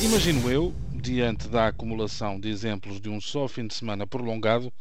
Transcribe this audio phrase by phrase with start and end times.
[0.00, 4.72] Imagino eu, diante da acumulação de exemplos de um só fim de semana prolongado,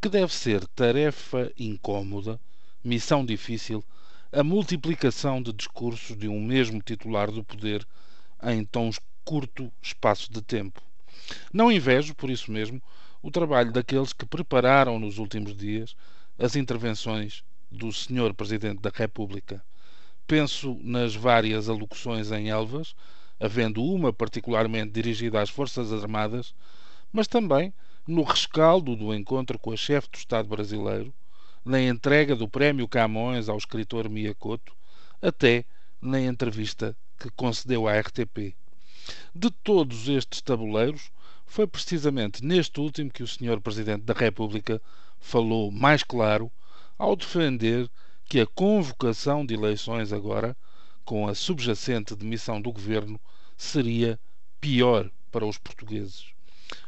[0.00, 2.38] que deve ser tarefa incômoda,
[2.82, 3.84] missão difícil,
[4.32, 7.84] a multiplicação de discursos de um mesmo titular do poder
[8.44, 8.90] em tão
[9.24, 10.80] curto espaço de tempo.
[11.52, 12.80] Não invejo, por isso mesmo,
[13.20, 15.96] o trabalho daqueles que prepararam nos últimos dias
[16.38, 18.32] as intervenções do Sr.
[18.36, 19.64] Presidente da República.
[20.28, 22.94] Penso nas várias alocuções em Elvas,
[23.44, 26.54] havendo uma particularmente dirigida às Forças Armadas,
[27.12, 27.74] mas também
[28.08, 31.12] no rescaldo do encontro com a chefe do Estado brasileiro,
[31.62, 34.72] na entrega do Prémio Camões ao escritor Miyakoto,
[35.20, 35.66] até
[36.00, 38.54] na entrevista que concedeu à RTP.
[39.34, 41.10] De todos estes tabuleiros,
[41.44, 43.60] foi precisamente neste último que o Sr.
[43.60, 44.80] Presidente da República
[45.20, 46.50] falou mais claro
[46.96, 47.90] ao defender
[48.24, 50.56] que a convocação de eleições agora,
[51.04, 53.20] com a subjacente demissão do governo,
[53.56, 54.18] seria
[54.60, 56.26] pior para os portugueses.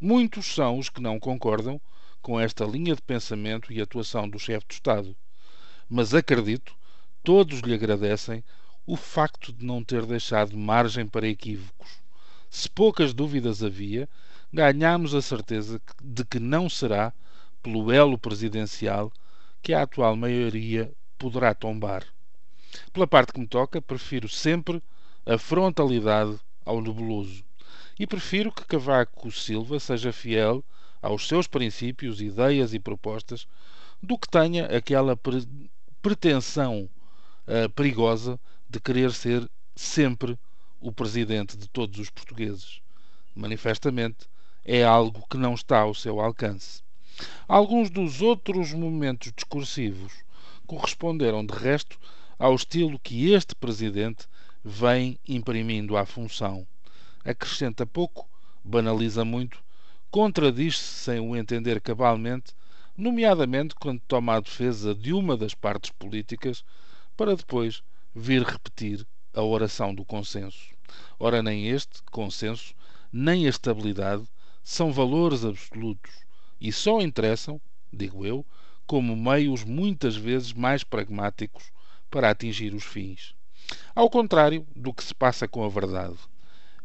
[0.00, 1.80] Muitos são os que não concordam
[2.22, 5.16] com esta linha de pensamento e atuação do chefe de Estado,
[5.88, 6.74] mas acredito,
[7.22, 8.42] todos lhe agradecem
[8.86, 12.00] o facto de não ter deixado margem para equívocos.
[12.48, 14.08] Se poucas dúvidas havia,
[14.52, 17.12] ganhamos a certeza de que não será
[17.62, 19.12] pelo elo presidencial
[19.62, 22.06] que a atual maioria poderá tombar.
[22.92, 24.82] Pela parte que me toca, prefiro sempre
[25.24, 27.44] a frontalidade ao nebuloso.
[27.98, 30.64] E prefiro que Cavaco Silva seja fiel
[31.02, 33.46] aos seus princípios, ideias e propostas
[34.02, 35.46] do que tenha aquela pre
[36.00, 36.88] pretensão
[37.46, 40.38] uh, perigosa de querer ser sempre
[40.80, 42.80] o presidente de todos os portugueses.
[43.34, 44.28] Manifestamente,
[44.64, 46.82] é algo que não está ao seu alcance.
[47.48, 50.12] Alguns dos outros momentos discursivos
[50.66, 51.98] corresponderam, de resto,
[52.38, 54.28] ao estilo que este presidente
[54.64, 56.66] vem imprimindo à função.
[57.24, 58.28] Acrescenta pouco,
[58.62, 59.62] banaliza muito,
[60.10, 62.54] contradiz-se sem o entender cabalmente,
[62.96, 66.64] nomeadamente quando toma a defesa de uma das partes políticas,
[67.16, 67.82] para depois
[68.14, 70.68] vir repetir a oração do consenso.
[71.18, 72.72] Ora, nem este consenso,
[73.12, 74.24] nem a estabilidade
[74.62, 76.12] são valores absolutos
[76.60, 77.60] e só interessam,
[77.92, 78.44] digo eu,
[78.86, 81.70] como meios muitas vezes mais pragmáticos
[82.10, 83.34] para atingir os fins.
[83.94, 86.16] Ao contrário do que se passa com a verdade.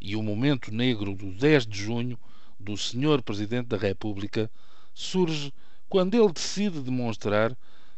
[0.02, 2.20] E o momento negro do 10 de junho
[2.60, 3.22] do Sr.
[3.24, 4.50] Presidente da República
[4.94, 5.54] surge
[5.88, 7.56] quando ele decide demonstrar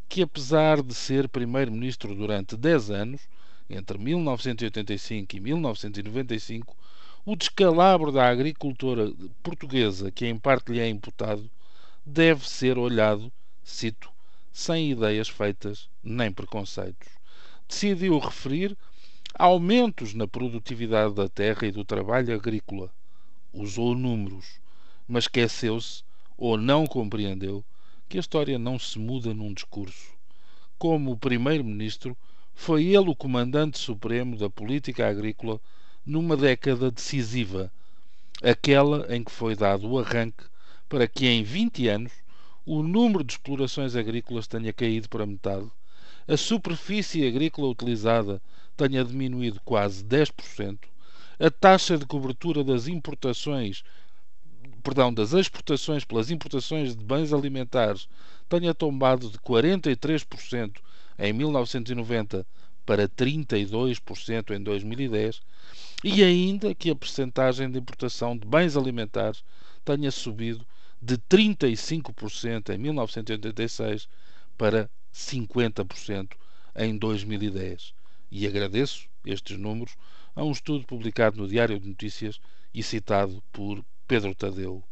[0.07, 3.21] que, apesar de ser Primeiro-Ministro durante 10 anos,
[3.69, 6.77] entre 1985 e 1995,
[7.25, 11.49] o descalabro da agricultura portuguesa, que em parte lhe é imputado,
[12.05, 13.31] deve ser olhado,
[13.63, 14.11] cito,
[14.53, 17.14] sem ideias feitas nem preconceitos.
[17.67, 18.77] Decidiu referir
[19.33, 22.89] aumentos na produtividade da terra e do trabalho agrícola.
[23.53, 24.59] Usou números,
[25.07, 26.03] mas esqueceu-se
[26.37, 27.63] ou não compreendeu
[28.07, 30.13] que a história não se muda num discurso.
[30.77, 32.15] Como primeiro-ministro,
[32.53, 35.59] foi ele o comandante supremo da política agrícola
[36.05, 37.71] numa década decisiva,
[38.43, 40.43] aquela em que foi dado o arranque
[40.87, 42.11] para que em 20 anos
[42.65, 45.69] o número de explorações agrícolas tenha caído para metade,
[46.27, 48.41] a superfície agrícola utilizada
[48.75, 50.79] tenha diminuído quase 10%,
[51.39, 53.83] a taxa de cobertura das importações,
[54.83, 58.07] perdão, das exportações pelas importações de bens alimentares
[58.47, 60.77] tenha tombado de 43%
[61.19, 62.45] em 1990
[62.85, 65.41] para 32% em 2010
[66.03, 69.43] e ainda que a percentagem de importação de bens alimentares
[69.83, 70.65] tenha subido
[71.01, 74.07] de 35% em 1986
[74.57, 76.33] para 50%
[76.75, 77.93] em 2010
[78.29, 79.95] e agradeço estes números
[80.35, 82.41] a um estudo publicado no Diário de Notícias
[82.73, 84.83] e citado por Pedro Tadeu.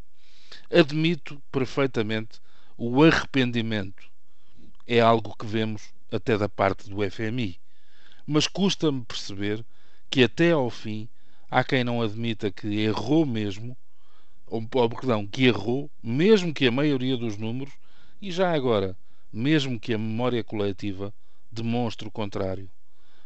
[0.70, 2.40] Admito perfeitamente
[2.78, 4.02] o arrependimento.
[4.86, 7.60] É algo que vemos até da parte do FMI.
[8.26, 9.62] Mas custa-me perceber
[10.08, 11.06] que até ao fim
[11.50, 13.76] há quem não admita que errou mesmo,
[14.46, 17.74] ou, perdão, que errou, mesmo que a maioria dos números,
[18.22, 18.96] e já agora,
[19.34, 21.12] mesmo que a memória coletiva
[21.50, 22.70] demonstre o contrário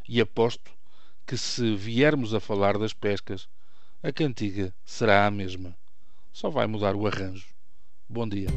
[0.09, 0.71] e aposto
[1.27, 3.47] que se viermos a falar das pescas,
[4.03, 5.77] a cantiga será a mesma.
[6.33, 7.49] Só vai mudar o arranjo.
[8.09, 8.49] Bom dia.